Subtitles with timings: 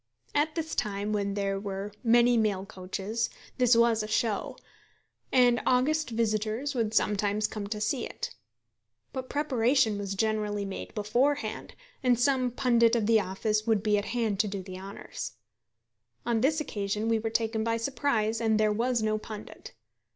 [0.33, 4.57] At this time, when there were many mail coaches, this was a show,
[5.31, 8.33] and august visitors would sometimes come to see it.
[9.13, 14.05] But preparation was generally made beforehand, and some pundit of the office would be at
[14.05, 15.33] hand to do the honours.
[16.25, 19.75] On this occasion we were taken by surprise, and there was no pundit.